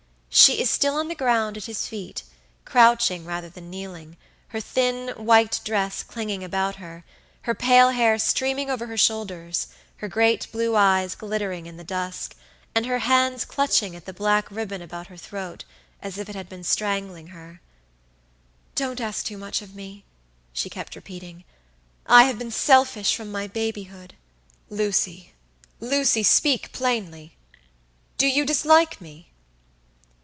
She 0.33 0.61
is 0.61 0.69
still 0.69 0.95
on 0.95 1.09
the 1.09 1.13
ground 1.15 1.57
at 1.57 1.65
his 1.65 1.87
feet, 1.87 2.23
crouching 2.63 3.25
rather 3.25 3.49
than 3.49 3.69
kneeling, 3.69 4.15
her 4.47 4.61
thin 4.61 5.09
white 5.09 5.59
dress 5.65 6.03
clinging 6.03 6.41
about 6.41 6.77
her, 6.77 7.03
her 7.41 7.53
pale 7.53 7.89
hair 7.89 8.17
streaming 8.17 8.69
over 8.71 8.87
her 8.87 8.95
shoulders, 8.95 9.67
her 9.97 10.07
great 10.07 10.49
blue 10.53 10.77
eyes 10.77 11.15
glittering 11.15 11.65
in 11.65 11.75
the 11.75 11.83
dusk, 11.83 12.33
and 12.73 12.85
her 12.85 12.99
hands 12.99 13.43
clutching 13.43 13.93
at 13.93 14.05
the 14.05 14.13
black 14.13 14.49
ribbon 14.49 14.81
about 14.81 15.07
her 15.07 15.17
throat, 15.17 15.65
as 16.01 16.17
if 16.17 16.29
it 16.29 16.35
had 16.35 16.47
been 16.47 16.63
strangling 16.63 17.27
her. 17.27 17.59
"Don't 18.73 19.01
ask 19.01 19.25
too 19.25 19.37
much 19.37 19.61
of 19.61 19.75
me," 19.75 20.05
she 20.53 20.69
kept 20.69 20.95
repeating; 20.95 21.43
"I 22.05 22.23
have 22.23 22.39
been 22.39 22.51
selfish 22.51 23.13
from 23.17 23.33
my 23.33 23.47
babyhood." 23.47 24.15
"LucyLucy, 24.69 26.23
speak 26.23 26.71
plainly. 26.71 27.35
Do 28.17 28.25
you 28.27 28.45
dislike 28.45 29.01
me?" 29.01 29.27